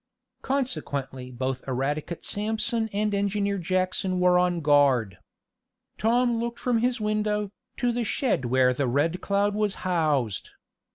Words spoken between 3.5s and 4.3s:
Jackson